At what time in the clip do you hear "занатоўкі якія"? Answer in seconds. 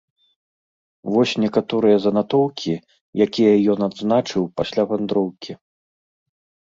2.07-3.53